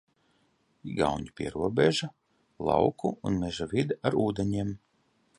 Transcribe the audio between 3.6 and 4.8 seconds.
vide ar ūdeņiem.